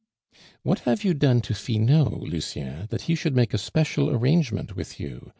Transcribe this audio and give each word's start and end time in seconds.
"What 0.63 0.79
have 0.79 1.03
you 1.03 1.13
done 1.13 1.41
to 1.41 1.53
Finot, 1.53 2.21
Lucien, 2.21 2.87
that 2.89 3.03
he 3.03 3.13
should 3.13 3.35
make 3.35 3.53
a 3.53 3.59
special 3.59 4.09
arrangement 4.09 4.75
with 4.75 4.99
you? 4.99 5.29